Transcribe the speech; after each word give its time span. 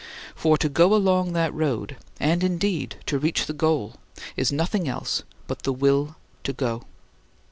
For 0.33 0.57
to 0.57 0.67
go 0.67 0.95
along 0.95 1.33
that 1.33 1.53
road 1.53 1.95
and 2.19 2.43
indeed 2.43 2.95
to 3.05 3.19
reach 3.19 3.45
the 3.45 3.53
goal 3.53 3.97
is 4.35 4.51
nothing 4.51 4.87
else 4.87 5.21
but 5.45 5.61
the 5.61 5.71
will 5.73 6.15
to 6.43 6.53
go. 6.53 6.85